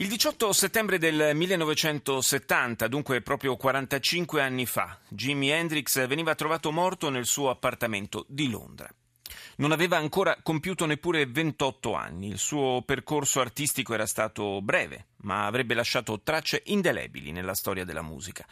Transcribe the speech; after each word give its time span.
Il 0.00 0.06
18 0.06 0.52
settembre 0.52 0.96
del 0.96 1.32
1970, 1.34 2.86
dunque 2.86 3.20
proprio 3.20 3.56
45 3.56 4.40
anni 4.40 4.64
fa, 4.64 4.96
Jimi 5.08 5.48
Hendrix 5.48 6.06
veniva 6.06 6.36
trovato 6.36 6.70
morto 6.70 7.10
nel 7.10 7.26
suo 7.26 7.50
appartamento 7.50 8.24
di 8.28 8.48
Londra. 8.48 8.88
Non 9.56 9.72
aveva 9.72 9.96
ancora 9.96 10.38
compiuto 10.40 10.86
neppure 10.86 11.26
28 11.26 11.94
anni, 11.94 12.28
il 12.28 12.38
suo 12.38 12.82
percorso 12.86 13.40
artistico 13.40 13.92
era 13.92 14.06
stato 14.06 14.62
breve, 14.62 15.06
ma 15.22 15.46
avrebbe 15.46 15.74
lasciato 15.74 16.20
tracce 16.22 16.62
indelebili 16.66 17.32
nella 17.32 17.54
storia 17.54 17.84
della 17.84 18.02
musica. 18.02 18.46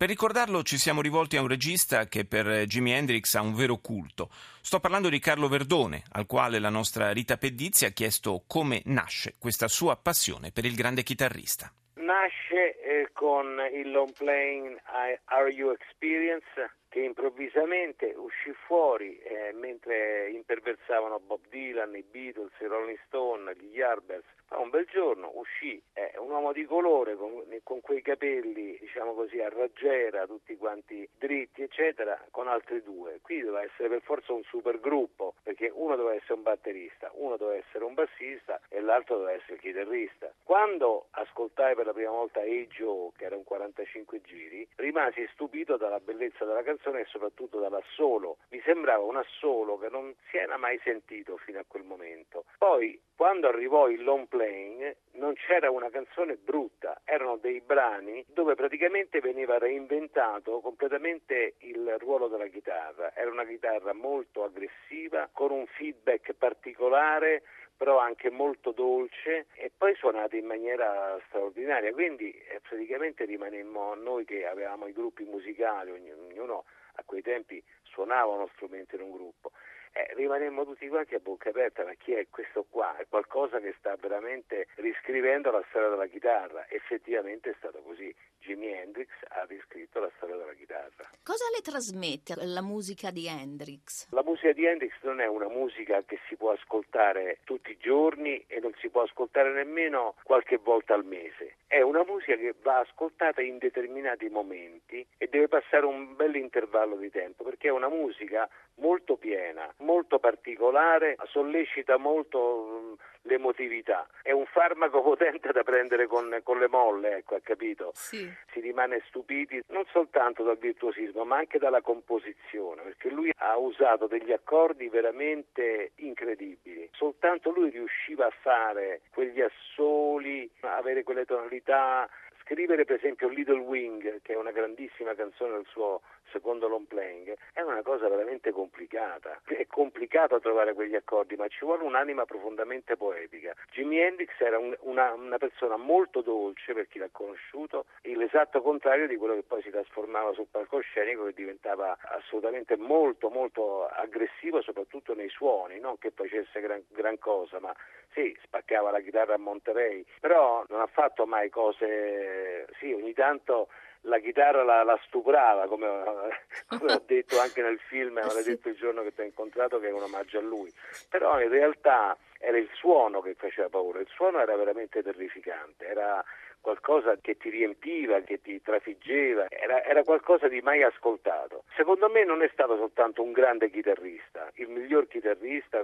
Per 0.00 0.08
ricordarlo 0.08 0.62
ci 0.62 0.78
siamo 0.78 1.02
rivolti 1.02 1.36
a 1.36 1.42
un 1.42 1.46
regista 1.46 2.06
che 2.06 2.24
per 2.24 2.64
Jimi 2.64 2.92
Hendrix 2.92 3.34
ha 3.34 3.42
un 3.42 3.52
vero 3.52 3.76
culto. 3.76 4.30
Sto 4.62 4.80
parlando 4.80 5.10
di 5.10 5.18
Carlo 5.18 5.46
Verdone, 5.46 6.04
al 6.12 6.24
quale 6.24 6.58
la 6.58 6.70
nostra 6.70 7.12
Rita 7.12 7.36
Pedizzi 7.36 7.84
ha 7.84 7.90
chiesto 7.90 8.44
come 8.46 8.80
nasce 8.86 9.34
questa 9.38 9.68
sua 9.68 9.98
passione 9.98 10.52
per 10.52 10.64
il 10.64 10.74
grande 10.74 11.02
chitarrista. 11.02 11.70
Nasce 11.96 12.79
eh, 13.00 13.10
con 13.12 13.60
il 13.72 13.90
long 13.90 14.12
playing 14.12 14.80
Are 15.24 15.50
You 15.50 15.70
Experience 15.70 16.78
che 16.90 17.00
improvvisamente 17.00 18.12
uscì 18.16 18.52
fuori 18.66 19.16
eh, 19.18 19.52
mentre 19.52 20.28
imperversavano 20.30 21.20
Bob 21.20 21.40
Dylan, 21.48 21.94
i 21.94 22.02
Beatles, 22.02 22.52
i 22.58 22.66
Rolling 22.66 22.98
Stone, 23.06 23.54
gli 23.54 23.76
Yardbirds. 23.76 24.26
Ma 24.50 24.58
un 24.58 24.70
bel 24.70 24.86
giorno 24.86 25.30
uscì 25.34 25.80
eh, 25.92 26.12
un 26.18 26.28
uomo 26.30 26.52
di 26.52 26.64
colore 26.64 27.14
con, 27.14 27.44
con, 27.62 27.80
quei 27.80 28.02
capelli, 28.02 28.76
diciamo 28.80 29.14
così, 29.14 29.40
a 29.40 29.48
raggiera, 29.48 30.26
tutti 30.26 30.56
quanti 30.56 31.08
dritti, 31.16 31.62
eccetera, 31.62 32.20
con 32.32 32.48
altri 32.48 32.82
due. 32.82 33.20
Qui 33.22 33.40
doveva 33.40 33.62
essere 33.62 33.88
per 33.88 34.02
forza 34.02 34.32
un 34.32 34.42
super 34.42 34.80
gruppo, 34.80 35.34
perché 35.44 35.70
uno 35.72 35.94
doveva 35.94 36.16
essere 36.16 36.34
un 36.34 36.42
batterista, 36.42 37.12
uno 37.14 37.36
doveva 37.36 37.64
essere 37.64 37.84
un 37.84 37.94
bassista 37.94 38.60
e 38.68 38.80
l'altro 38.80 39.18
doveva 39.18 39.36
essere 39.36 39.54
il 39.54 39.60
chitarrista. 39.60 40.32
Quando 40.42 41.06
ascoltai 41.10 41.76
per 41.76 41.86
la 41.86 41.92
prima 41.92 42.10
volta 42.10 42.40
Hey 42.40 42.66
Joe, 42.90 43.10
che 43.16 43.24
era 43.24 43.36
un 43.36 43.44
45 43.44 44.20
giri, 44.22 44.66
rimasi 44.76 45.26
stupito 45.32 45.76
dalla 45.76 46.00
bellezza 46.00 46.44
della 46.44 46.62
canzone 46.62 47.00
e 47.00 47.04
soprattutto 47.06 47.60
dall'assolo. 47.60 48.38
Mi 48.48 48.60
sembrava 48.64 49.04
un 49.04 49.16
assolo 49.16 49.78
che 49.78 49.88
non 49.88 50.12
si 50.28 50.36
era 50.36 50.56
mai 50.56 50.78
sentito 50.82 51.36
fino 51.36 51.60
a 51.60 51.64
quel 51.66 51.84
momento. 51.84 52.44
Poi, 52.58 53.00
quando 53.14 53.48
arrivò 53.48 53.88
il 53.88 54.02
long 54.02 54.26
playing, 54.26 54.96
non 55.12 55.34
c'era 55.34 55.70
una 55.70 55.90
canzone 55.90 56.36
brutta, 56.36 57.02
erano 57.04 57.36
dei 57.36 57.60
brani 57.60 58.24
dove 58.28 58.54
praticamente 58.54 59.20
veniva 59.20 59.58
reinventato 59.58 60.60
completamente 60.60 61.54
il 61.58 61.96
ruolo 61.98 62.28
della 62.28 62.46
chitarra. 62.46 63.14
Era 63.14 63.30
una 63.30 63.44
chitarra 63.44 63.92
molto 63.92 64.44
aggressiva, 64.44 65.28
con 65.32 65.50
un 65.50 65.66
feedback 65.66 66.32
particolare 66.32 67.42
però 67.80 67.96
anche 67.96 68.28
molto 68.28 68.72
dolce 68.72 69.46
e 69.54 69.72
poi 69.74 69.94
suonate 69.94 70.36
in 70.36 70.44
maniera 70.44 71.18
straordinaria. 71.28 71.90
Quindi 71.92 72.30
eh, 72.30 72.60
praticamente 72.60 73.24
rimanemmo 73.24 73.94
noi 73.94 74.26
che 74.26 74.46
avevamo 74.46 74.86
i 74.86 74.92
gruppi 74.92 75.24
musicali, 75.24 75.90
ognuno 75.90 76.66
a 76.96 77.02
quei 77.06 77.22
tempi 77.22 77.64
suonava 77.84 78.34
uno 78.34 78.50
strumento 78.52 78.96
in 78.96 79.00
un 79.00 79.12
gruppo. 79.12 79.52
Eh, 79.92 80.12
rimanemmo 80.12 80.66
tutti 80.66 80.86
quanti 80.88 81.14
a 81.14 81.20
bocca 81.20 81.48
aperta, 81.48 81.82
ma 81.82 81.94
chi 81.94 82.12
è 82.12 82.26
questo 82.28 82.66
qua? 82.68 82.98
È 82.98 83.06
qualcosa 83.08 83.60
che 83.60 83.74
sta 83.78 83.96
veramente 83.96 84.66
riscrivendo 84.74 85.50
la 85.50 85.64
storia 85.70 85.88
della 85.88 86.06
chitarra. 86.06 86.68
Effettivamente 86.68 87.48
è 87.48 87.54
stato 87.56 87.80
così. 87.80 88.14
Jimi 88.40 88.72
Hendrix 88.72 89.08
ha 89.28 89.44
riscritto 89.44 90.00
la 90.00 90.10
storia 90.16 90.36
della 90.36 90.54
chitarra. 90.54 91.08
Cosa 91.22 91.44
le 91.54 91.62
trasmette 91.62 92.34
la 92.36 92.62
musica 92.62 93.10
di 93.10 93.26
Hendrix? 93.26 94.08
La 94.10 94.22
musica 94.22 94.52
di 94.52 94.64
Hendrix 94.64 94.92
non 95.02 95.20
è 95.20 95.26
una 95.26 95.48
musica 95.48 96.02
che 96.04 96.18
si 96.28 96.36
può 96.36 96.52
ascoltare 96.52 97.38
tutti 97.44 97.70
i 97.70 97.78
giorni 97.78 98.42
e 98.46 98.60
non 98.60 98.72
si 98.80 98.88
può 98.88 99.02
ascoltare 99.02 99.52
nemmeno 99.52 100.14
qualche 100.22 100.56
volta 100.56 100.94
al 100.94 101.04
mese. 101.04 101.56
È 101.66 101.80
una 101.80 102.04
musica 102.04 102.36
che 102.36 102.54
va 102.62 102.78
ascoltata 102.78 103.40
in 103.42 103.58
determinati 103.58 104.28
momenti 104.28 105.06
e 105.16 105.28
deve 105.28 105.48
passare 105.48 105.86
un 105.86 106.16
bel 106.16 106.34
intervallo 106.34 106.96
di 106.96 107.10
tempo 107.10 107.44
perché 107.44 107.68
è 107.68 107.70
una 107.72 107.88
musica 107.88 108.48
molto 108.76 109.16
piena, 109.16 109.72
molto 109.78 110.18
particolare, 110.18 111.16
sollecita 111.28 111.96
molto 111.96 112.96
l'emotività. 113.22 114.08
È 114.22 114.32
un 114.32 114.46
farmaco 114.46 115.02
potente 115.02 115.52
da 115.52 115.62
prendere 115.62 116.06
con, 116.06 116.40
con 116.42 116.58
le 116.58 116.68
molle, 116.68 117.16
ecco, 117.16 117.34
ha 117.34 117.40
capito? 117.40 117.92
Sì. 117.94 118.29
Si 118.52 118.60
rimane 118.60 119.02
stupiti 119.06 119.62
non 119.68 119.84
soltanto 119.90 120.42
dal 120.42 120.58
virtuosismo, 120.58 121.24
ma 121.24 121.36
anche 121.36 121.58
dalla 121.58 121.80
composizione, 121.80 122.82
perché 122.82 123.10
lui 123.10 123.32
ha 123.36 123.56
usato 123.56 124.06
degli 124.06 124.32
accordi 124.32 124.88
veramente 124.88 125.92
incredibili. 125.96 126.88
Soltanto 126.92 127.50
lui 127.50 127.70
riusciva 127.70 128.26
a 128.26 128.32
fare 128.42 129.02
quegli 129.12 129.40
assoli, 129.40 130.50
avere 130.60 131.02
quelle 131.02 131.24
tonalità 131.24 132.08
scrivere 132.50 132.84
per 132.84 132.96
esempio 132.96 133.28
Little 133.28 133.60
Wing, 133.60 134.22
che 134.22 134.32
è 134.32 134.36
una 134.36 134.50
grandissima 134.50 135.14
canzone 135.14 135.52
del 135.52 135.66
suo 135.66 136.02
secondo 136.30 136.68
long 136.68 136.86
playing, 136.86 137.36
è 137.52 137.60
una 137.60 137.82
cosa 137.82 138.08
veramente 138.08 138.50
complicata. 138.50 139.40
È 139.44 139.66
complicato 139.66 140.40
trovare 140.40 140.74
quegli 140.74 140.94
accordi, 140.94 141.36
ma 141.36 141.48
ci 141.48 141.64
vuole 141.64 141.84
un'anima 141.84 142.24
profondamente 142.24 142.96
poetica. 142.96 143.54
Jimi 143.70 143.98
Hendrix 143.98 144.30
era 144.38 144.58
un, 144.58 144.76
una, 144.80 145.12
una, 145.12 145.38
persona 145.38 145.76
molto 145.76 146.20
dolce 146.20 146.72
per 146.72 146.88
chi 146.88 146.98
l'ha 146.98 147.08
conosciuto, 147.10 147.86
l'esatto 148.02 148.62
contrario 148.62 149.06
di 149.06 149.16
quello 149.16 149.34
che 149.34 149.42
poi 149.42 149.62
si 149.62 149.70
trasformava 149.70 150.32
sul 150.32 150.48
palcoscenico 150.50 151.24
che 151.24 151.32
diventava 151.32 151.96
assolutamente 152.00 152.76
molto 152.76 153.30
molto 153.30 153.86
aggressivo 153.86 154.60
soprattutto 154.62 155.14
nei 155.14 155.28
suoni, 155.28 155.78
non 155.80 155.98
che 155.98 156.10
facesse 156.10 156.60
gran, 156.60 156.82
gran 156.88 157.18
cosa, 157.18 157.60
ma 157.60 157.74
sì, 158.12 158.36
spaccava 158.42 158.90
la 158.90 159.00
chitarra 159.00 159.34
a 159.34 159.38
Monterey, 159.38 160.04
però 160.20 160.64
non 160.68 160.80
ha 160.80 160.86
fatto 160.86 161.26
mai 161.26 161.48
cose, 161.48 162.66
sì, 162.78 162.92
ogni 162.92 163.12
tanto 163.12 163.68
la 164.02 164.18
chitarra 164.18 164.62
la, 164.62 164.82
la 164.82 164.98
stuprava, 165.06 165.66
come, 165.66 165.86
come, 166.68 166.92
ho 166.92 167.02
detto 167.04 167.38
anche 167.38 167.62
nel 167.62 167.78
film, 167.78 168.14
me 168.14 168.22
l'ha 168.22 168.42
detto 168.42 168.68
il 168.68 168.76
giorno 168.76 169.02
che 169.02 169.12
ti 169.12 169.20
ho 169.20 169.24
incontrato 169.24 169.78
che 169.78 169.88
è 169.88 169.92
un 169.92 170.02
omaggio 170.02 170.38
a 170.38 170.42
lui, 170.42 170.72
però 171.08 171.40
in 171.40 171.48
realtà 171.48 172.16
era 172.38 172.56
il 172.56 172.70
suono 172.72 173.20
che 173.20 173.34
faceva 173.34 173.68
paura, 173.68 174.00
il 174.00 174.08
suono 174.08 174.40
era 174.40 174.56
veramente 174.56 175.02
terrificante, 175.02 175.86
era 175.86 176.24
qualcosa 176.60 177.16
che 177.20 177.36
ti 177.36 177.48
riempiva, 177.48 178.20
che 178.20 178.40
ti 178.40 178.60
trafiggeva, 178.62 179.46
era, 179.48 179.82
era, 179.82 180.02
qualcosa 180.04 180.46
di 180.48 180.60
mai 180.60 180.82
ascoltato. 180.82 181.64
Secondo 181.74 182.08
me 182.08 182.24
non 182.24 182.42
è 182.42 182.50
stato 182.52 182.76
soltanto 182.76 183.22
un 183.22 183.32
grande 183.32 183.70
chitarrista, 183.70 184.50
il 184.54 184.68
miglior 184.68 185.08
chitarrista 185.08 185.82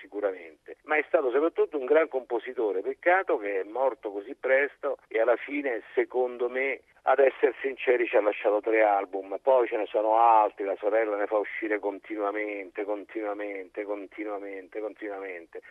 sicuramente, 0.00 0.71
ma 0.92 0.98
è 0.98 1.04
stato 1.08 1.30
soprattutto 1.30 1.78
un 1.78 1.86
gran 1.86 2.06
compositore. 2.08 2.82
Peccato 2.82 3.38
che 3.38 3.60
è 3.60 3.64
morto 3.64 4.10
così 4.12 4.34
presto 4.34 4.98
e 5.08 5.20
alla 5.20 5.36
fine, 5.36 5.82
secondo 5.94 6.50
me, 6.50 6.80
ad 7.04 7.18
essere 7.18 7.54
sinceri 7.62 8.06
ci 8.06 8.16
ha 8.16 8.20
lasciato 8.20 8.60
tre 8.60 8.82
album, 8.82 9.38
poi 9.42 9.66
ce 9.66 9.78
ne 9.78 9.86
sono 9.86 10.18
altri, 10.18 10.64
la 10.64 10.76
sorella 10.78 11.16
ne 11.16 11.26
fa 11.26 11.38
uscire 11.38 11.78
continuamente, 11.78 12.84
continuamente, 12.84 13.84
continuamente, 13.84 14.80
continuamente. 14.80 15.62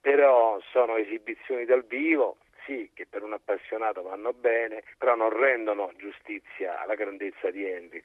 Però 0.00 0.60
sono 0.70 0.96
esibizioni 0.96 1.64
dal 1.64 1.84
vivo 1.84 2.36
sì, 2.64 2.90
che 2.94 3.06
per 3.06 3.22
un 3.22 3.32
appassionato 3.32 4.02
vanno 4.02 4.32
bene, 4.32 4.82
però 4.98 5.14
non 5.14 5.30
rendono 5.30 5.92
giustizia 5.96 6.80
alla 6.80 6.94
grandezza 6.94 7.50
di 7.50 7.64
Hendrix. 7.64 8.04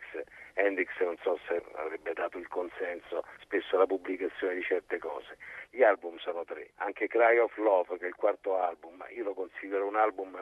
Hendrix 0.53 0.89
non 0.99 1.17
so 1.21 1.39
se 1.47 1.61
avrebbe 1.73 2.13
dato 2.13 2.37
il 2.37 2.47
consenso 2.47 3.25
spesso 3.39 3.75
alla 3.75 3.85
pubblicazione 3.85 4.55
di 4.55 4.63
certe 4.63 4.97
cose. 4.97 5.37
Gli 5.69 5.83
album 5.83 6.17
sono 6.17 6.43
tre, 6.45 6.71
anche 6.77 7.07
Cry 7.07 7.37
of 7.37 7.55
Love, 7.57 7.97
che 7.97 8.05
è 8.05 8.07
il 8.07 8.15
quarto 8.15 8.57
album, 8.59 9.05
io 9.09 9.23
lo 9.23 9.33
considero 9.33 9.85
un 9.85 9.95
album 9.95 10.41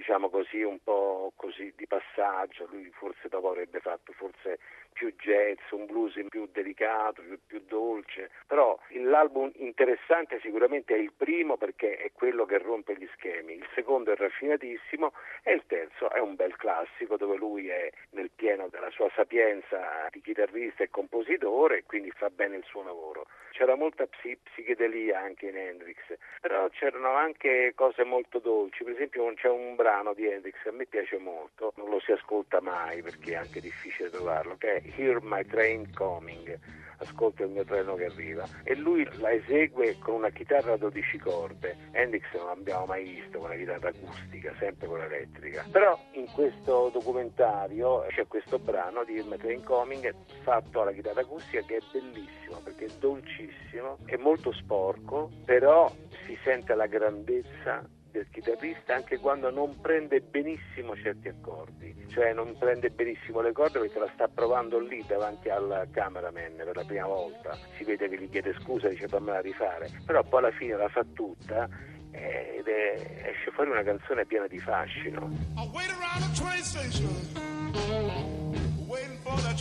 diciamo 0.00 0.30
così, 0.30 0.62
un 0.62 0.78
po' 0.82 1.30
così 1.36 1.74
di 1.76 1.86
passaggio, 1.86 2.66
lui 2.70 2.90
forse 2.90 3.28
dopo 3.28 3.50
avrebbe 3.50 3.80
fatto 3.80 4.14
forse 4.14 4.58
più 4.94 5.14
jazz, 5.16 5.58
un 5.72 5.84
blues 5.84 6.14
più 6.28 6.48
delicato, 6.50 7.20
più, 7.20 7.38
più 7.46 7.60
dolce, 7.68 8.30
però 8.46 8.78
l'album 8.88 9.50
interessante 9.56 10.40
sicuramente 10.40 10.94
è 10.94 10.98
il 10.98 11.12
primo 11.14 11.58
perché 11.58 11.98
è 11.98 12.12
quello 12.12 12.46
che 12.46 12.58
rompe 12.58 12.96
gli 12.96 13.08
schemi, 13.12 13.54
il 13.54 13.66
secondo 13.74 14.10
è 14.10 14.16
raffinatissimo 14.16 15.12
e 15.42 15.52
il 15.52 15.64
terzo 15.66 16.10
è 16.10 16.18
un 16.18 16.34
bel 16.34 16.56
classico 16.56 17.18
dove 17.18 17.36
lui 17.36 17.68
è 17.68 17.90
nel 18.12 18.30
pieno 18.34 18.68
della 18.68 18.90
sua 18.90 19.10
sapienza 19.14 20.08
di 20.10 20.22
chitarrista 20.22 20.82
e 20.82 20.90
compositore 20.90 21.78
e 21.78 21.84
quindi 21.84 22.10
fa 22.10 22.30
bene 22.30 22.56
il 22.56 22.64
suo 22.64 22.82
lavoro. 22.82 23.26
C'era 23.50 23.74
molta 23.74 24.06
psichedelia 24.06 25.20
anche 25.20 25.48
in 25.48 25.56
Hendrix, 25.56 25.98
però 26.40 26.68
c'erano 26.70 27.14
anche 27.14 27.72
cose 27.74 28.04
molto 28.04 28.38
dolci, 28.38 28.84
per 28.84 28.94
esempio 28.94 29.32
c'è 29.34 29.48
un 29.48 29.74
brano 29.74 29.89
di 30.14 30.26
Hendrix 30.26 30.54
a 30.66 30.72
me 30.72 30.86
piace 30.86 31.18
molto, 31.18 31.72
non 31.76 31.90
lo 31.90 32.00
si 32.00 32.12
ascolta 32.12 32.60
mai 32.60 33.02
perché 33.02 33.32
è 33.32 33.36
anche 33.36 33.60
difficile 33.60 34.08
trovarlo, 34.08 34.56
che 34.56 34.76
è 34.76 34.82
Hear 34.96 35.20
My 35.20 35.44
Train 35.44 35.92
Coming 35.92 36.58
ascolta 37.00 37.44
il 37.44 37.50
mio 37.50 37.64
treno 37.64 37.94
che 37.94 38.06
arriva 38.06 38.46
e 38.62 38.74
lui 38.74 39.06
la 39.18 39.32
esegue 39.32 39.98
con 39.98 40.14
una 40.14 40.30
chitarra 40.30 40.74
a 40.74 40.76
12 40.76 41.18
corde. 41.18 41.76
Hendrix 41.92 42.24
non 42.34 42.46
l'abbiamo 42.46 42.86
mai 42.86 43.04
visto 43.04 43.38
con 43.38 43.50
una 43.50 43.58
chitarra 43.58 43.88
acustica 43.88 44.54
sempre 44.58 44.86
con 44.86 45.00
elettrica 45.00 45.66
però 45.70 45.98
in 46.12 46.26
questo 46.32 46.90
documentario 46.92 48.04
c'è 48.08 48.26
questo 48.26 48.58
brano 48.58 49.04
di 49.04 49.14
Il 49.14 49.36
Train 49.38 49.64
Coming 49.64 50.14
fatto 50.42 50.82
alla 50.82 50.92
chitarra 50.92 51.20
acustica 51.20 51.62
che 51.62 51.76
è 51.76 51.80
bellissimo 51.92 52.60
perché 52.62 52.86
è 52.86 52.90
dolcissimo 52.98 53.98
è 54.04 54.16
molto 54.16 54.52
sporco 54.52 55.30
però 55.44 55.90
si 56.26 56.38
sente 56.44 56.74
la 56.74 56.86
grandezza 56.86 57.84
del 58.10 58.28
chitarrista 58.30 58.94
anche 58.94 59.18
quando 59.18 59.50
non 59.50 59.80
prende 59.80 60.20
benissimo 60.20 60.96
certi 60.96 61.28
accordi, 61.28 61.94
cioè 62.08 62.32
non 62.32 62.56
prende 62.58 62.90
benissimo 62.90 63.40
le 63.40 63.52
corde 63.52 63.78
perché 63.78 63.98
la 63.98 64.10
sta 64.14 64.28
provando 64.28 64.78
lì 64.78 65.04
davanti 65.06 65.48
al 65.48 65.88
cameraman 65.90 66.56
per 66.56 66.76
la 66.76 66.84
prima 66.84 67.06
volta, 67.06 67.56
si 67.76 67.84
vede 67.84 68.08
che 68.08 68.18
gli 68.18 68.28
chiede 68.28 68.54
scusa 68.60 68.88
e 68.88 68.90
dice 68.90 69.08
fammela 69.08 69.40
rifare, 69.40 69.90
però 70.04 70.22
poi 70.24 70.40
alla 70.40 70.50
fine 70.52 70.76
la 70.76 70.88
fa 70.88 71.04
tutta 71.12 71.68
eh, 72.10 72.56
ed 72.58 72.66
è, 72.66 73.28
esce 73.30 73.50
fuori 73.52 73.70
una 73.70 73.82
canzone 73.82 74.26
piena 74.26 74.46
di 74.46 74.58
fascino. 74.58 75.30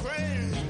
lui 0.01 0.68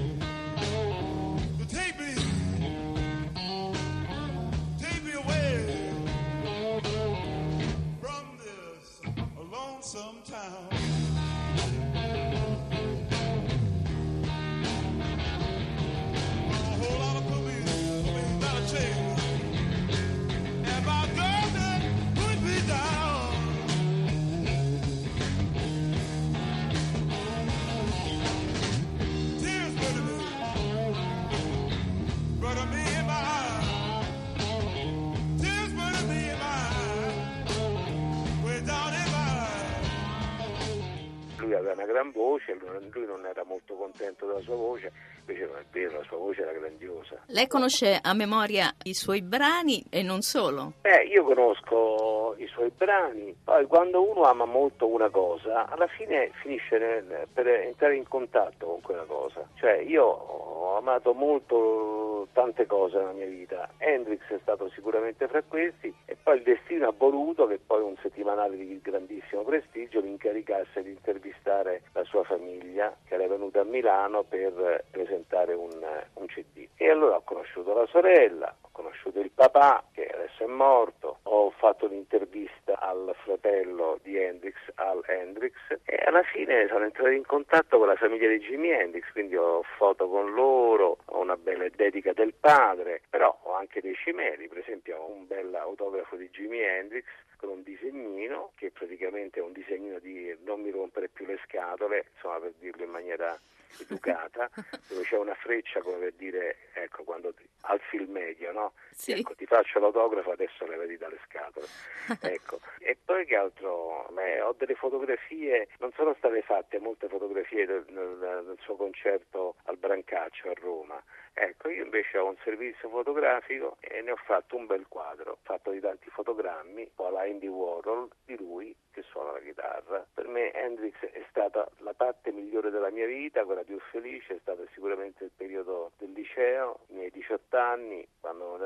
voce, 42.58 42.90
lui 42.92 43.06
non 43.06 43.26
era 43.26 43.44
molto 43.44 43.76
contento 43.76 44.26
della 44.26 44.42
sua 44.42 44.56
voce, 44.56 44.92
invece 45.20 45.46
non 45.46 45.58
è 45.58 45.66
vero, 45.72 45.98
la 45.98 46.04
sua 46.04 46.18
voce 46.18 46.42
era 46.42 46.52
grandiosa. 46.52 47.22
Lei 47.28 47.48
conosce 47.48 48.00
a 48.02 48.14
memoria 48.14 48.74
i 48.84 48.94
suoi 48.94 49.22
brani 49.22 49.84
e 49.90 50.02
non 50.02 50.22
solo? 50.22 50.74
Eh, 50.82 51.08
io 51.08 51.24
conosco 51.24 52.36
i 52.38 52.48
suoi 52.48 52.72
brani, 52.76 53.36
poi 53.44 53.66
quando 53.66 54.08
uno 54.10 54.24
ama 54.24 54.46
molto 54.46 54.88
una 54.88 55.10
cosa, 55.10 55.68
alla 55.68 55.88
fine 55.88 56.32
finisce 56.42 56.78
nel, 56.78 57.28
per 57.32 57.48
entrare 57.48 57.96
in 57.96 58.08
contatto 58.08 58.66
con 58.66 58.82
quella 58.82 59.04
cosa. 59.04 59.48
Cioè, 59.56 59.78
io 59.80 60.06
ho 60.06 60.78
amato 60.78 61.14
molto 61.14 62.09
tante 62.34 62.66
cose 62.66 62.98
nella 62.98 63.12
mia 63.12 63.26
vita, 63.26 63.70
Hendrix 63.78 64.22
è 64.28 64.40
stato 64.42 64.70
sicuramente 64.70 65.28
fra 65.28 65.42
questi 65.44 65.94
e 66.06 66.16
poi 66.22 66.38
il 66.38 66.44
destino 66.44 66.88
ha 66.88 66.94
voluto 66.96 67.48
che 67.48 67.60
poi 67.60 67.82
un 67.82 67.96
settimanale 68.02 68.56
di 68.56 68.80
grandissimo 68.82 69.44
prestigio 69.44 70.02
mi 70.02 70.10
incaricasse 70.10 70.84
di 70.84 70.92
intervistare 70.92 71.84
la 71.94 72.04
sua 72.04 72.24
famiglia 72.24 72.96
che 73.06 73.16
era 73.16 73.28
venuta 73.28 73.62
a 73.62 73.64
Milano 73.64 74.24
per 74.24 74.86
presentare 74.92 75.54
un, 75.54 75.72
un 76.14 76.26
CD. 76.28 76.68
E 76.76 76.90
allora 76.90 77.16
ho 77.16 77.22
conosciuto 77.24 77.74
la 77.74 77.86
sorella, 77.88 78.56
conosciuto 78.80 79.20
il 79.20 79.32
papà 79.32 79.84
che 79.92 80.08
adesso 80.08 80.44
è 80.44 80.48
morto, 80.48 81.20
ho 81.24 81.50
fatto 81.52 81.86
un'intervista 81.86 82.80
al 82.80 83.14
fratello 83.24 84.00
di 84.02 84.18
Hendrix, 84.18 84.56
Al 84.76 85.04
Hendrix, 85.06 85.54
e 85.84 85.98
alla 86.06 86.24
fine 86.24 86.68
sono 86.70 86.86
entrato 86.86 87.10
in 87.10 87.26
contatto 87.26 87.78
con 87.78 87.88
la 87.88 87.98
famiglia 87.98 88.30
di 88.30 88.40
Jimi 88.40 88.70
Hendrix, 88.70 89.12
quindi 89.12 89.36
ho 89.36 89.64
foto 89.78 90.08
con 90.08 90.34
loro, 90.34 90.98
ho 91.04 91.20
una 91.20 91.36
bella 91.36 91.68
dedica 91.76 92.14
del 92.14 92.34
padre, 92.34 93.02
però 93.10 93.38
ho 93.44 93.54
anche 93.54 93.82
dei 93.82 93.96
cimeli, 93.96 94.48
per 94.48 94.60
esempio 94.60 94.98
ho 94.98 95.12
un 95.12 95.28
bel 95.28 95.54
autografo 95.54 96.16
di 96.16 96.30
Jimi 96.30 96.62
Hendrix 96.62 97.06
con 97.36 97.50
un 97.50 97.64
disegnino 97.64 98.52
che 98.56 98.72
praticamente 98.72 99.40
è 99.40 99.44
un 99.44 99.54
disegnino 99.54 100.00
di 100.00 100.36
non 100.44 100.62
mi 100.62 100.72
rompere 100.72 101.10
più 101.10 101.26
le 101.26 101.40
scatole, 101.46 102.08
insomma 102.14 102.40
per 102.40 102.54
dirlo 102.60 102.84
in 102.84 102.92
maniera 102.92 103.38
educata, 103.78 104.50
dove 104.88 105.04
c'è 105.04 105.18
una 105.18 105.36
freccia 105.36 105.82
come 105.82 105.98
per 105.98 106.14
dire, 106.14 106.58
ecco, 106.74 107.04
quando 107.04 107.34
ti, 107.34 107.48
alzi 107.62 107.96
il 107.96 108.10
medio, 108.10 108.49
no? 108.60 108.74
Sì. 108.92 109.12
Ecco, 109.14 109.34
ti 109.36 109.46
faccio 109.46 109.80
l'autografo, 109.80 110.32
adesso 110.32 110.66
le 110.66 110.78
vedi 110.78 110.98
dalle 110.98 111.20
scatole. 111.26 111.66
ecco. 112.22 112.60
E 112.80 112.98
poi 113.04 113.26
che 113.26 113.36
altro? 113.36 114.08
Beh, 114.12 114.29
delle 114.60 114.76
fotografie, 114.76 115.70
non 115.80 115.92
sono 115.94 116.14
state 116.18 116.42
fatte 116.42 116.80
molte 116.80 117.08
fotografie 117.08 117.66
del, 117.66 117.86
del, 117.86 118.58
suo 118.60 118.76
concerto 118.76 119.56
al 119.64 119.78
Brancaccio 119.78 120.50
a 120.50 120.54
Roma. 120.54 121.02
Ecco, 121.34 121.70
io 121.70 121.86
invece 121.86 122.18
ho 122.18 122.28
un 122.28 122.36
servizio 122.44 122.90
fotografico 122.90 123.78
e 123.80 124.02
ne 124.02 124.12
ho 124.12 124.18
fatto 124.18 124.58
un 124.58 124.66
bel 124.66 124.86
quadro, 124.90 125.38
fatto 125.44 125.72
di 125.72 125.80
tanti 125.80 126.10
fotogrammi, 126.10 126.92
o 126.96 127.08
alla 127.08 127.22
Andy 127.22 127.48
Warhol, 127.48 128.10
di 128.26 128.36
lui 128.36 128.76
che 128.92 129.04
suona 129.04 129.32
la 129.32 129.40
chitarra. 129.40 130.06
Per 130.14 130.28
me 130.28 130.52
Hendrix 130.52 131.00
è 131.00 131.24
stata 131.30 131.66
la 131.78 131.94
parte 131.94 132.32
migliore 132.32 132.70
della 132.70 132.90
mia 132.90 133.06
vita, 133.06 133.46
quella 133.46 133.64
più 133.64 133.80
felice, 133.92 134.36
è 134.36 134.40
stato 134.42 134.68
sicuramente 134.74 135.24
il 135.24 135.32
periodo 135.34 135.92
del 135.98 136.12
liceo, 136.12 136.80
i 136.88 136.96
miei 136.96 137.12
18 137.12 137.58
anni, 137.58 138.06
quando 138.20 138.58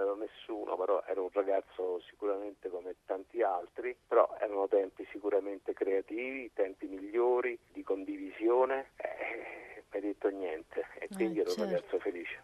nessuno, 0.74 0.78
però 0.78 1.04
ero 1.08 1.24
un 1.24 1.30
ragazzo 1.32 2.02
sicuramente 2.10 2.70
come 2.70 2.96
tanti 3.06 3.42
altri, 3.42 3.96
però 4.08 4.36
erano 4.40 4.68
tempi 4.68 5.08
sicuramente 5.12 5.74
creativi, 5.74 6.52
tempi 6.54 6.88
migliori, 6.88 7.58
di 7.72 7.84
condivisione, 7.84 8.92
eh, 8.98 9.84
mi 9.92 10.00
hai 10.00 10.02
detto 10.02 10.30
niente 10.30 10.86
e 11.00 11.10
quindi 11.10 11.40
Eh, 11.40 11.42
ero 11.42 11.52
un 11.52 11.56
certo. 11.56 11.72
ragazzo 11.74 12.00
felice. 12.00 12.44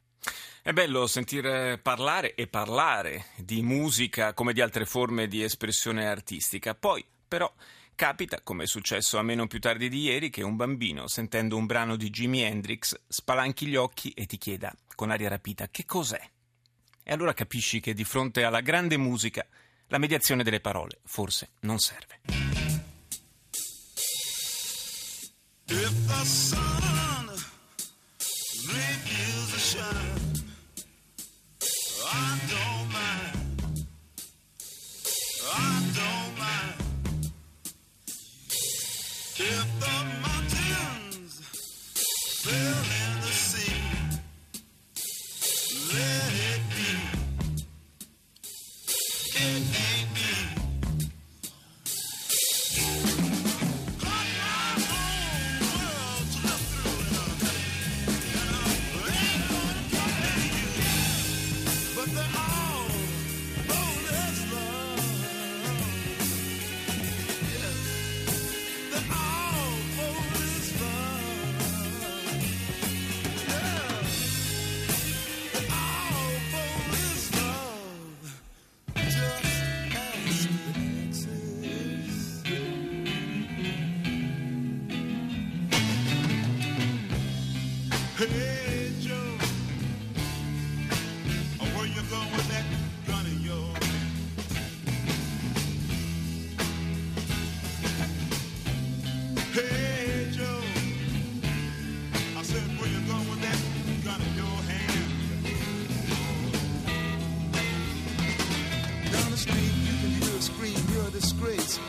È 0.61 0.73
bello 0.73 1.07
sentire 1.07 1.79
parlare 1.81 2.35
e 2.35 2.47
parlare 2.47 3.25
di 3.37 3.61
musica 3.61 4.33
come 4.33 4.53
di 4.53 4.61
altre 4.61 4.85
forme 4.85 5.27
di 5.27 5.41
espressione 5.41 6.07
artistica. 6.07 6.75
Poi, 6.75 7.03
però, 7.27 7.51
capita, 7.95 8.41
come 8.41 8.63
è 8.63 8.67
successo 8.67 9.17
a 9.17 9.23
me 9.23 9.35
non 9.35 9.47
più 9.47 9.59
tardi 9.59 9.87
di 9.87 10.01
ieri, 10.01 10.29
che 10.29 10.43
un 10.43 10.57
bambino, 10.57 11.07
sentendo 11.07 11.55
un 11.55 11.65
brano 11.65 11.95
di 11.95 12.09
Jimi 12.09 12.41
Hendrix, 12.41 12.99
spalanchi 13.07 13.67
gli 13.67 13.77
occhi 13.77 14.11
e 14.11 14.25
ti 14.25 14.37
chieda, 14.37 14.71
con 14.95 15.11
aria 15.11 15.29
rapita, 15.29 15.69
che 15.69 15.85
cos'è? 15.85 16.19
E 17.09 17.13
allora 17.13 17.33
capisci 17.33 17.79
che 17.79 17.95
di 17.95 18.03
fronte 18.03 18.43
alla 18.43 18.61
grande 18.61 18.95
musica 18.95 19.43
la 19.87 19.97
mediazione 19.97 20.43
delle 20.43 20.59
parole 20.59 20.99
forse 21.05 21.53
non 21.61 21.79
serve. 21.79 22.19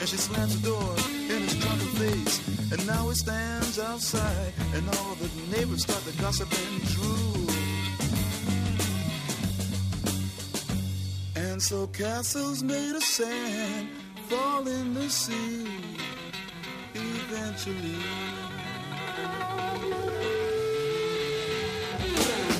and 0.00 0.09
she 0.09 0.17
slams 0.17 0.59
the 0.61 0.69
door 0.69 0.95
in 1.29 1.43
his 1.43 1.55
drunken 1.57 1.87
face. 2.00 2.73
And 2.73 2.87
now 2.87 3.09
he 3.09 3.15
stands 3.15 3.79
outside, 3.79 4.53
and 4.75 4.89
all 4.89 5.15
the 5.17 5.29
neighbors 5.55 5.83
start 5.83 6.03
to 6.05 6.23
gossip 6.23 6.49
and 6.50 6.83
drool. 6.89 7.47
And 11.37 11.62
so 11.62 11.87
castles 11.89 12.62
made 12.62 12.97
of 12.97 13.03
sand 13.03 13.89
fall 14.29 14.67
in 14.67 14.95
the 14.95 15.11
sea 15.11 15.67
eventually. 16.95 17.97
Yeah. 22.02 22.60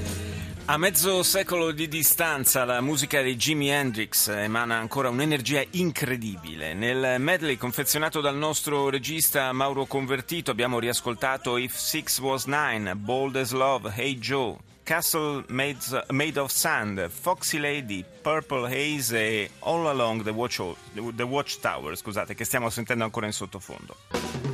A 0.71 0.77
mezzo 0.77 1.21
secolo 1.21 1.71
di 1.73 1.89
distanza 1.89 2.63
la 2.63 2.79
musica 2.79 3.21
di 3.21 3.35
Jimi 3.35 3.67
Hendrix 3.67 4.29
emana 4.29 4.77
ancora 4.77 5.09
un'energia 5.09 5.61
incredibile. 5.71 6.73
Nel 6.73 7.19
medley 7.19 7.57
confezionato 7.57 8.21
dal 8.21 8.37
nostro 8.37 8.89
regista 8.89 9.51
Mauro 9.51 9.85
Convertito 9.85 10.49
abbiamo 10.49 10.79
riascoltato 10.79 11.57
If 11.57 11.75
Six 11.75 12.19
Was 12.19 12.45
Nine, 12.45 12.95
Bold 12.95 13.35
as 13.35 13.51
Love, 13.51 13.91
Hey 13.93 14.17
Joe, 14.17 14.55
Castle 14.83 15.43
Made, 15.49 16.39
of 16.39 16.49
Sand, 16.49 17.09
Foxy 17.09 17.59
Lady, 17.59 18.05
Purple 18.21 18.65
Haze 18.67 19.19
e 19.19 19.49
All 19.59 19.85
Along 19.85 20.23
the 20.23 21.23
Watchtower, 21.23 21.97
scusate, 21.97 22.33
che 22.33 22.45
stiamo 22.45 22.69
sentendo 22.69 23.03
ancora 23.03 23.25
in 23.25 23.33
sottofondo. 23.33 24.50